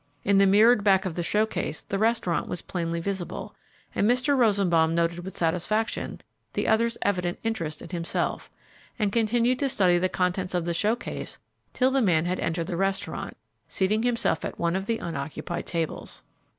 In 0.23 0.39
the 0.39 0.47
mirrored 0.47 0.83
back 0.83 1.05
of 1.05 1.13
the 1.13 1.21
show 1.21 1.45
case 1.45 1.83
the 1.83 1.99
restaurant 1.99 2.47
was 2.47 2.63
plainly 2.63 2.99
visible, 2.99 3.53
and 3.93 4.09
Mr. 4.09 4.35
Rosenbaum 4.35 4.95
noted 4.95 5.19
with 5.19 5.37
satisfaction 5.37 6.21
the 6.53 6.67
other's 6.67 6.97
evident 7.03 7.37
interest 7.43 7.83
in 7.83 7.89
himself, 7.89 8.49
and 8.97 9.11
continued 9.11 9.59
to 9.59 9.69
study 9.69 9.99
the 9.99 10.09
contents 10.09 10.55
of 10.55 10.65
the 10.65 10.73
show 10.73 10.95
case 10.95 11.37
till 11.71 11.91
the 11.91 12.01
man 12.01 12.25
had 12.25 12.39
entered 12.39 12.65
the 12.65 12.77
restaurant, 12.77 13.37
seating 13.67 14.01
himself 14.01 14.43
at 14.43 14.57
one 14.57 14.75
of 14.75 14.87
the 14.87 14.97
unoccupied 14.97 15.67
tables. 15.67 16.23